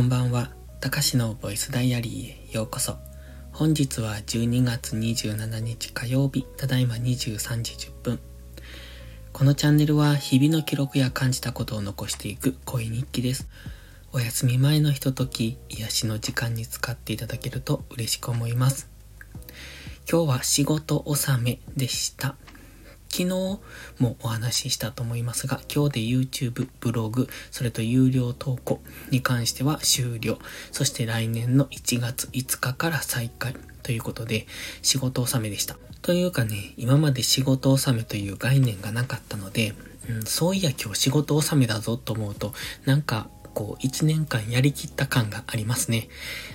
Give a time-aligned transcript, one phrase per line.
[0.00, 0.48] こんばんは。
[0.80, 2.96] たかしのボイスダイアリーへようこそ。
[3.52, 8.18] 本日は12月27日火曜日、ただいま23時10分。
[9.34, 13.46] このチャンネルは日々の記録や感じたことを残していく恋日記です。
[14.14, 18.88] お休み前のひととき、癒しの時間に使っていただけると嬉しく思います。
[20.10, 22.36] 今日は仕事納めでした。
[23.10, 23.26] 昨日
[23.98, 30.38] もお話ししたと思いますが、今日で YouTube、ブログ、それと有料投稿に関しては終了。
[30.70, 34.46] そして来年の1月5日から再開ということで、
[34.82, 35.76] 仕事納めでした。
[36.02, 39.74] というかね、今まで仕事納めという概念がなかったので、
[40.08, 42.54] うん、そういや今日仕事納めだぞと思うと、
[42.86, 46.08] なんかこう、1年間やりきった感がありますね。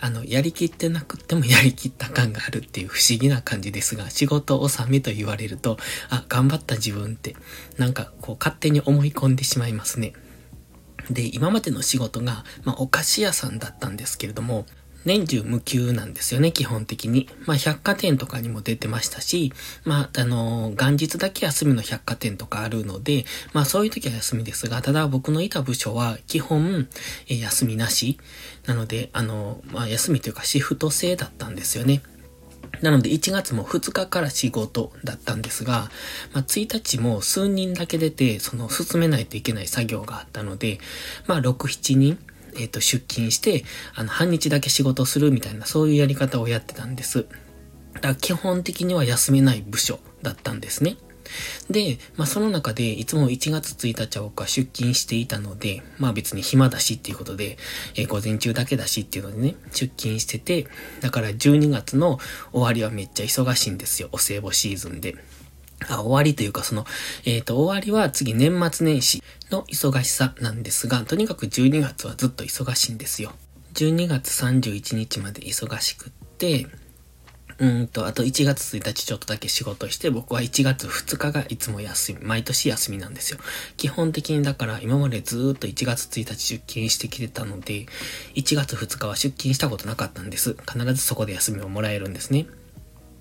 [0.00, 5.78] あの、やりきってなくても やりきった感があるっていう不思議な感じですが、仕事納めと言われると、
[6.10, 7.36] あ、頑張った自分って、
[7.78, 10.12] なんかこう、勝手に思い込んでしまいますね。
[11.10, 14.66] で、今までの仕事が、まあ、お菓子屋さんだったんですけれども、
[15.04, 17.28] 年中無休なんですよね、基本的に。
[17.46, 19.52] まあ、百貨店とかにも出てましたし、
[19.84, 26.88] まあ、あの、元日だけ休みの百貨店とかあるので、まあ、そういう時は休みですが、ただ僕のいた部署は基本、
[27.28, 28.18] え休みなし。
[28.66, 32.02] なので、あの、まあ、休みというかシフト制だったんですよね。
[32.80, 35.90] なので1月も2日から仕事だったんですが、
[36.32, 40.78] まあ、1日も数人だけ出て、その進めないといけない作業があったので、
[41.26, 42.18] まあ6、7人
[42.54, 43.64] えっ、ー、と、出勤して、
[43.94, 47.26] あの、半日だけ仕事するみたいな、そういうやり方をやってたんです。
[47.94, 50.96] だから基本的には休めない部署だったんですね。
[51.70, 57.58] で、まあその中でいつも1月1日は僕は出勤していたので、まあ別に暇だしっていうことで、
[57.94, 60.66] えー、午前中だけだしっていうのでね、出勤してて、
[61.00, 62.18] だから12月の
[62.52, 65.14] 終わりはめっちゃ忙しいんですよ、お歳暮シーズンで。
[65.88, 66.84] あ、終わりというかその、
[67.24, 73.32] えっ、ー、と、終わりは次年末年始の忙しさなんですが、とにかく12月はずっと忙しいんですよ。
[73.74, 76.66] 12月31日まで忙しくって、
[77.58, 83.38] うんと、あと1月1日ちょっとだけ仕事して、僕は1月2日がいつも休み、毎年休みなんですよ。
[83.76, 87.86] 基本的にだから今までずっと1月1日出勤してきてたので、
[88.34, 90.56] 1月2日は出勤したことなかったんです。
[90.68, 92.46] 必ずそこで休みをもらえるんですね。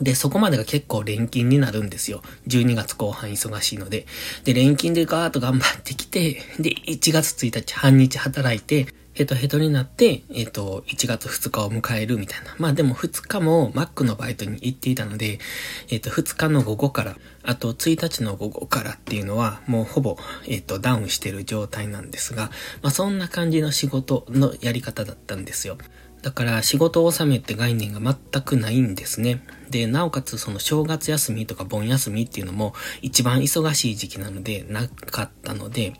[0.00, 2.22] で、そこまでが結構連勤になるんですよ。
[2.48, 4.06] 12月後半忙しいので。
[4.44, 12.56] で、連勤でガーッと頑張ってきて、で、1月1日半日働いて、ヘトヘトになって、えっ、ー、と、1月2日を迎えるみたいな。
[12.58, 15.38] まあでも2日もマックのバイトに行っていたので、
[15.88, 20.16] えっ、ー、と、2日の午後から、あと1日の午後からっていうのは、もうほぼ、
[20.48, 22.50] えっ、ー、と、ダウンしてる状態なんですが、
[22.82, 25.78] まあそんな感じの仕事のやり方だったんですよ。
[26.24, 29.44] だから仕事納めって概念が全くないんですね。
[29.68, 35.92] で、なおかつその正月休みとか盆休みっていうのも一番忙しい時期なのでなかったので、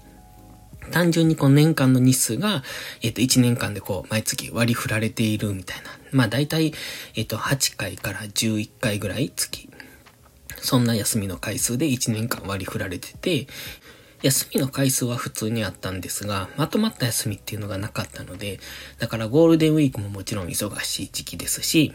[0.90, 2.62] 単純にこの年間の日数が、
[3.02, 5.84] えっ、と、1年間でこう、毎月割り振られているみたいな。
[6.12, 6.72] まあ、大体、
[7.16, 9.68] えっ、と、8回から11回ぐらい月。
[10.56, 13.46] そんな休みの回数で1年間割り振られてて、
[14.24, 18.58] 休みの回数は普通にあったんですが、まとまった休みっていうのがなかったので、
[18.98, 21.92] だからゴールデンウィークももちろん忙しい時期ですし、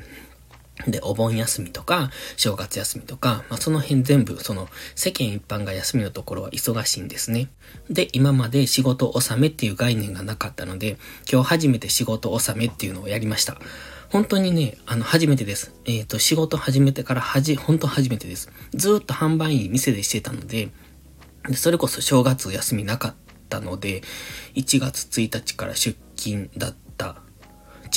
[0.87, 7.49] で、お盆休みとか、正月休みとか、まあ、その辺全部、その、世間一般が休みのところは忙しいんですね。
[7.89, 10.97] で、今まで仕事納めっていう概念がなかったので、
[11.29, 13.57] 今日初めて仕事納めっていうのをやりました。
[14.09, 15.73] 本当にね、あの、初めてです。
[15.85, 18.49] えっ、ー、と、仕事始めてからはじ、本当初めてです。
[18.73, 20.71] ずっと販売員店でしてたので、で、
[21.53, 23.15] それこそ正月休みなかっ
[23.49, 24.01] たので、
[24.55, 27.17] 1月1日から出勤だった。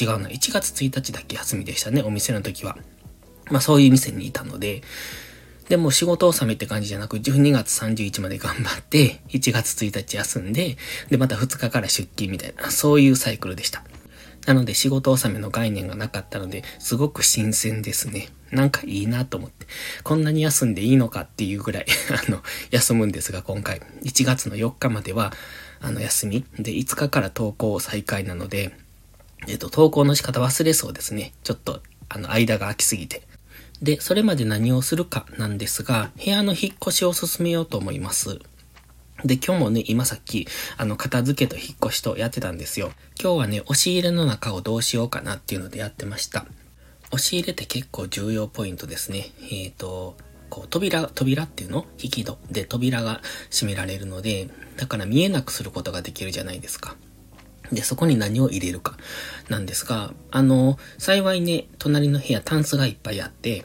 [0.01, 2.77] 違うな、1月1日だけ休みでしたね、お店の時は。
[3.51, 4.83] まあそういう店にいたので、
[5.69, 10.77] でも仕事納めって感じじゃなく、12月31まで頑張って、1月1日休んで、
[11.09, 13.85] で、また2日から出勤みたいな、そういうサイクルでした。
[14.47, 18.29] なので仕事納めの概念がなかったので、すごく新鮮ですね。
[18.51, 19.62] なんかいいなと思って。
[20.03, 21.87] こんなに休んでいいのかっていうぐらい
[22.27, 23.81] あの、休むんですが、今回。
[24.03, 25.33] 1月の4日までは、
[25.81, 26.45] あの、休み。
[26.59, 28.77] で、5日から投稿再開なので、
[29.49, 31.33] えっと、投稿の仕方忘れそうですね。
[31.43, 33.23] ちょっと、あの、間が空きすぎて。
[33.83, 38.39] で、それまで何をするかなんですが、部屋の引っ越しを進めようと思います。
[39.25, 40.47] で、今日もね、今さっき、
[40.77, 42.93] あの、片付けと引っ越しとやってたんですよ。
[43.21, 46.47] 今日はね、押し入れの中をどうしようかなっていうのでやってました。
[47.13, 49.27] 押し入れって結構重要ポイントですね。
[49.43, 50.17] えっ、ー、と、
[50.49, 51.87] こう、扉、扉っていうの？
[52.03, 53.21] 引き戸で扉が
[53.51, 54.49] 閉められるので、
[54.79, 56.97] だから見えなくすることができるじゃないですか。
[57.71, 58.97] で、そこに何を入れるか
[59.51, 63.65] なんですが、あの、幸いね、隣の部屋タンスがいっぱいあって、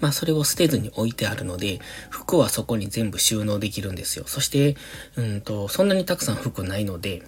[0.00, 4.24] まあそれを捨てずに置いてあるので、服はそこに全部収納できるんですよ。
[4.26, 4.76] そして、
[5.16, 7.22] うんと、そんなにたくさん服ないので、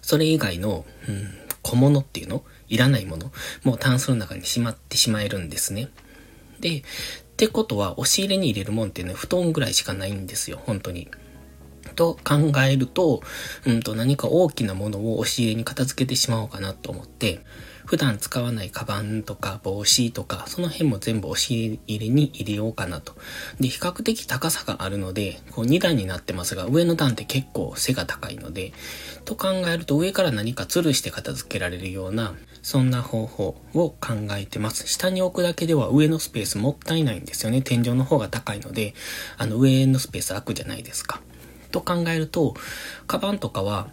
[0.00, 1.28] それ以外の、うん、
[1.62, 2.44] 小物っていうの？
[2.72, 3.30] いらないもの
[3.64, 5.90] もうタンスの中にしまってしまえるんですね。
[6.58, 6.82] で、っ
[7.36, 11.08] てことは押し入れに入れるもんっていうのは、布団ぐらいしかないんですよ、本当に。
[11.92, 13.22] と考えると、
[13.66, 17.40] うんと何か大きなものを押し入れに片付けてしまおうかなと思って、
[17.84, 23.14] 普段使わないカバンとか帽子とか、その辺も全部押し入れに入れようかなと。
[23.60, 28.72] で、比較的高さがあるので、こう2段になってますが、上の段って結構背が高いので、
[29.24, 34.86] と考えると上から何か吊るして片付けられるような、そんな方法を考えてます。
[34.86, 37.60] 下に置くだけでは上のスペースもったいないんですよね。
[37.60, 38.94] 天井の方が高いので、
[39.36, 41.20] あの上のスペース空くじゃないですか。
[41.72, 42.54] と考えると、
[43.08, 43.88] カバンとかは、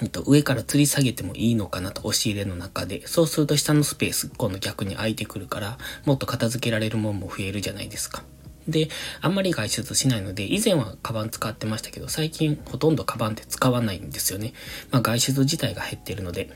[0.00, 3.06] えっと、上から吊り下げてもいいのかなと、押し入れの中で。
[3.06, 8.22] そうすると下のスペース、今度逆に空いてくるから、もっと片付けられるもんも増えるじゃないですか。
[8.68, 8.88] で、
[9.20, 14.52] あんまり外出しないので、以前はカバン使ってましたけど、最近ほとんどカバンって使わないんですよね。
[14.90, 16.50] まあ外出自体が減ってるので。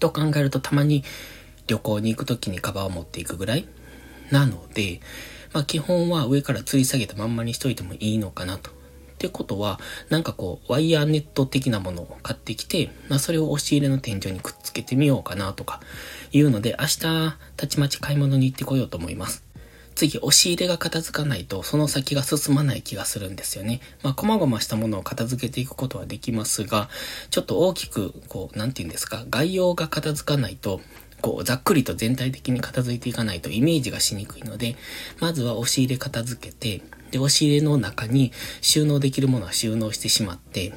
[0.00, 1.04] と考えるとたまに
[1.66, 3.66] 旅行に行く時にカバンを持っていくぐらい
[4.30, 5.00] なので、
[5.52, 8.70] まあ基本は上から吊り下げたまんまにしといてもいいのかなと。
[9.24, 9.80] ってことは、
[10.10, 15.80] なんかこう、ワイヤーネット的なものを買ってきて、まあそれを押し入れの天井にくっつけてみようかなとか、
[16.32, 19.42] いうので、明日、たちまち買い物に行ってこようと思います。
[19.94, 23.80] 次、押し入れが片付かないと、その先が進まない気がするんですよね。
[24.02, 26.88] まあ、細々したものを片付けていくことはできますが、
[27.30, 30.80] ちょっと大きく、こう、なんて言うんですか、概要が片付かないと、
[31.24, 34.76] こう、ざっくりと全体的に片付いていかないとイメージがしにくいので、
[35.20, 38.30] まずは押し入れ片付けて、で、押し入れの中に
[38.60, 40.74] 収納できるものは収納してしまって、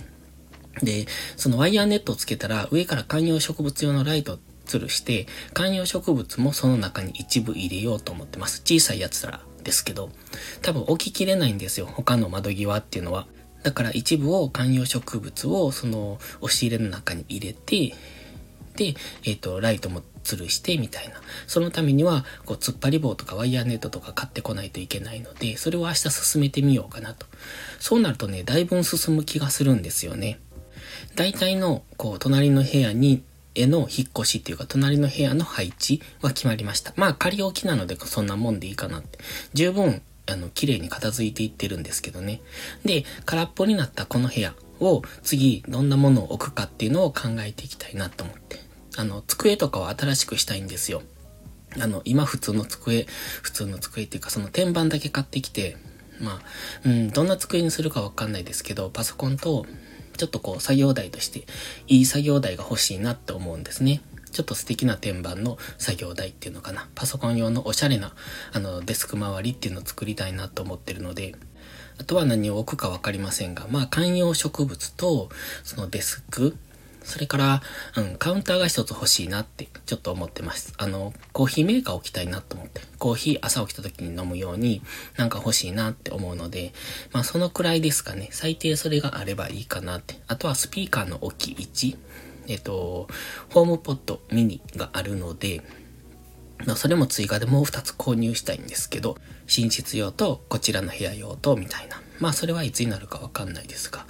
[0.81, 1.05] で、
[1.35, 8.61] そのワイヤーネットをつけたら、上から観葉植物用のライトを吊るして、観葉植物もその中に一部入れようと思ってます。
[8.61, 10.11] 小さいやつらですけど、
[10.61, 11.87] 多分置ききれないんですよ。
[11.87, 13.27] 他の窓際っていうのは。
[13.63, 17.93] だから一部を観葉植物をその押し入れの中に入れて、
[18.77, 21.15] で、えっ、ー、と、ライトも吊るしてみたいな。
[21.47, 27.25] そのためには、こう、突っ張り棒とかワイヤーネットとか買ってこないといけないので、それを明日進めてみようかなと。
[27.79, 30.39] そうなるとね、だいぶ進む気がするんですよね。
[31.15, 33.23] 大体の、こう、隣の部屋に、
[33.55, 36.93] への引っ越しっていうか、隣の部屋の配置は決まりました。
[36.95, 39.17] まあ、仮置きなので、そんなもんでいいかなって。
[39.53, 42.41] 十分、あの、綺麗に片付いていってるんですけどね。
[42.85, 48.66] で、空っぽになったこの部屋を、次、どんなものを置くかっていうのを考えていきたいなと思って。
[48.97, 51.03] あの、机とかを新しくしたいんですよ。
[51.79, 53.05] あの、今普通の机、
[53.41, 55.77] 普通の机っていうかその天板だけ買ってきて、
[56.19, 56.41] まあ、
[56.83, 59.65] うん、どんな机にするかわかんないですけど、パソコンと、
[60.17, 61.45] ちょっとこう作業台として、
[61.87, 64.01] いい作業台が欲しいなって思うんですね。
[64.31, 66.87] ちょっと素敵な天板の作業台っていうのかな。
[66.95, 68.13] パソコン用のおしゃれな、
[68.51, 71.35] あの、デスク周りっていうのを作りたいなと思ってるので、
[71.99, 75.29] あとは何を置くかわかりませんが、まあ、観葉植物と、
[75.63, 76.55] そのデスク、
[77.07, 77.61] それから、
[77.95, 80.73] うん、カウンターが一つ欲しいなってちょっと思ってます。
[80.77, 82.81] あの、コーヒーメーカー置きたいなと思って。
[82.99, 84.81] コーヒー朝起きた時に飲むように
[85.15, 86.73] なんか欲しいなって思うので、
[87.13, 88.27] まあそのくらいですかね。
[88.31, 90.19] 最低それがあればいいかなって。
[90.27, 91.97] あとはスピーカーの置き位置。
[92.47, 93.07] えっと、
[93.51, 95.61] ホームポットミニがあるので、
[96.65, 102.01] まあ、それも追加でもう2つ購入したいんですけど、寝室用とこちらの部屋用とみたいな。
[102.19, 104.05] まあそれはいつになるかわかんないですが、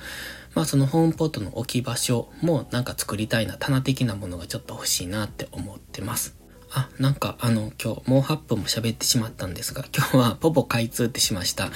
[0.58, 6.36] まあそのホームポットの置き場所もなんか作りたいな、棚的なものがちょっと欲しいなって思ってます。
[6.72, 11.70] あ、なんかあの今日もう8分も喋ってしまったんですが、 今日はポポ開通ってしました。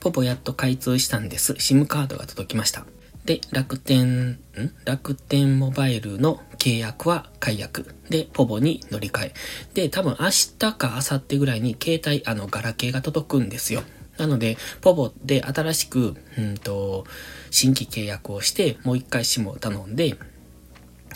[0.00, 1.52] ポポやっと開通したんです。
[1.52, 2.86] SIM カードが届きました。
[3.24, 4.38] で、楽天、ん？
[4.84, 7.94] 楽天モバイルの契約は解約。
[8.10, 9.34] で、ポボに乗り換え。
[9.74, 13.84] で、多分明日か明後日ぐらいに携帯、あの、ガラケーが届くんですよ。
[14.18, 17.04] なので、ポボで新しく、うんと、
[17.50, 20.16] 新規契約をして、もう一回 SIM を頼んで、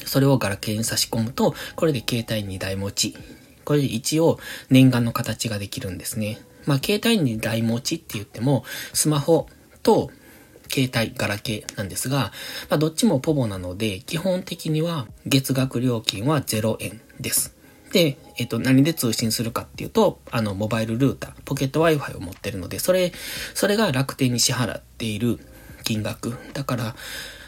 [0.05, 3.17] それをガラケーに差し込むと、これで携帯2台持ち。
[3.65, 4.39] これで一応
[4.71, 6.41] 念願の形ができるんですね。
[6.67, 9.49] まあ、携帯2台持ちって言っても、スマホ
[9.83, 10.11] と
[10.71, 12.33] 携帯、ガラケーなんですが、
[12.69, 17.58] まあ、どっちもポボなので、基本的には月額料金は0円です。
[17.93, 23.13] で、えっ、と、何で通信するかっていうと、あの、モバイルルーター、ポケット Wi-Fi を持ってるので、それ、
[23.55, 25.39] それが楽天に支払っている
[25.85, 26.37] 金額。
[26.53, 26.97] だから、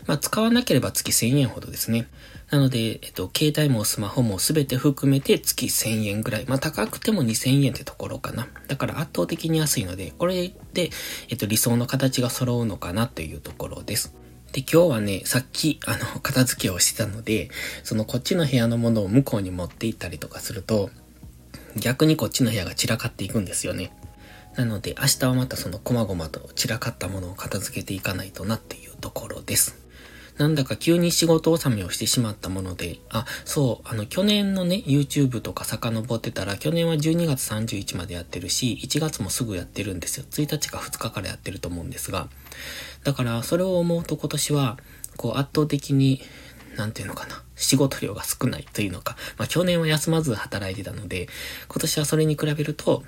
[0.07, 2.09] まあ、使わなければ月1000円ほどですね。
[2.51, 6.47] なので、えっと、携帯もスマホもすべて含めて月1000円ぐらい。
[6.47, 8.49] まあ、高くても2000円ってところかな。
[8.67, 10.91] だから圧倒的に安いので、これで、
[11.29, 14.15] えっと、理想の形が揃うのかなというところです。
[14.53, 17.51] で、今日はね、さっき、あの、 片付けをしてたので、
[17.85, 20.91] そのこっちの部屋のものを向こうに持って行ったりとかすると、
[21.77, 23.93] 逆にこっちの部屋が散らかっていくんですよね。
[24.57, 29.80] なので、明日はまたその細々と散らかったものを片付けていかないとなっていうところです。
[30.41, 40.25] なんだか急に仕事納めをしてしまったもので、あ、そう、あの、去年のね、YouTube とか遡ってたら、去年は12月31までやってるし、1月もすぐやってるんですよ。
[40.31, 42.31] 1日か2日からやってると思うんですが。
[43.05, 44.79] だから、それを思うと今年は、
[45.19, 46.23] こう、圧倒的に、
[46.75, 47.43] なんていうのかな。
[47.55, 49.19] 仕事量が少ないというのか。
[49.37, 51.29] まあ、去年は休まず働いてたので、
[51.69, 53.05] 今年はそれに比べると、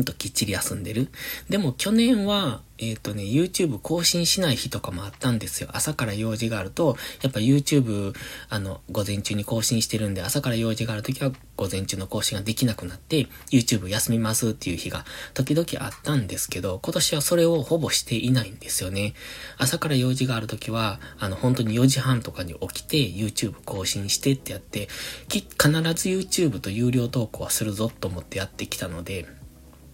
[0.00, 1.08] んときっちり休んでる。
[1.48, 5.68] でも去年は、えっ、ー、とね、YouTube 更新しない日とかもあったんですよ。
[5.72, 8.12] 朝から用事があると、やっぱ YouTube、
[8.48, 19.14] あの、午前中に更新してるんで、朝から用事があるときは午前中の更新ができなくなって、YouTube 休みますっていう日が時々あったんですけど、今年はそれをほぼしていないんですよね。
[19.58, 24.88] 朝から用事があるときは、あの、本当に4時半とかに起きて YouTube 更新してってやって、
[25.28, 29.26] き必ず YouTube と有料投稿はするぞと思ってやってきたので、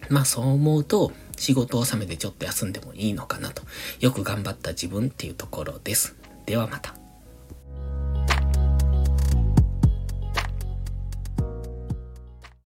[0.09, 3.63] まあそう思うと、仕事を納めてちょっと休んでもいいのかなと。
[3.99, 6.15] よく頑張った自分っていうところです。
[6.45, 6.98] ではまた。